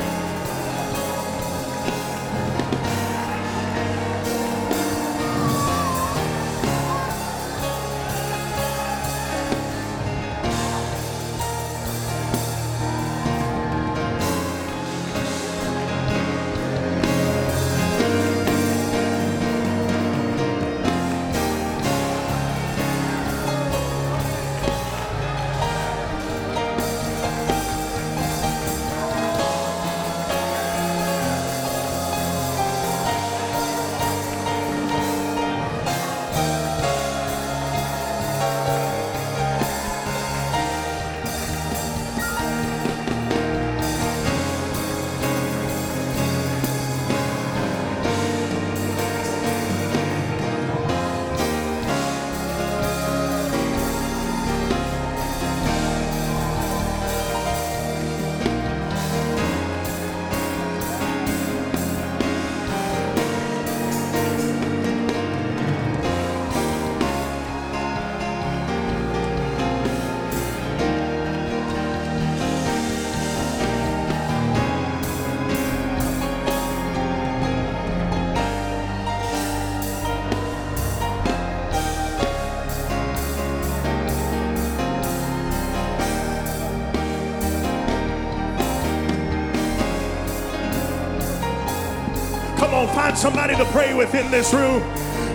[93.16, 94.82] Somebody to pray with in this room.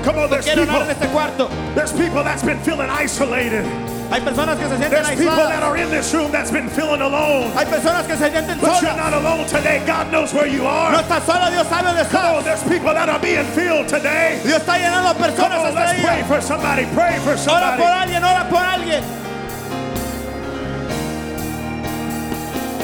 [0.03, 3.65] Come on, there's quiero orar en people, este cuarto there's people that's been feeling isolated.
[4.11, 7.01] hay personas que se sienten There's people that are in this room that's been feeling
[7.01, 7.51] alone.
[7.53, 9.84] hay personas que se sienten But you're not alone today.
[9.86, 10.95] God knows where you no are.
[11.01, 14.39] estás solo Dios sabe dónde Come on, there's people that are being filled today.
[14.43, 16.86] Dios está llenando Come on, let's pray for somebody.
[16.95, 17.82] Pray for ora somebody.
[17.82, 19.18] por alguien ora por alguien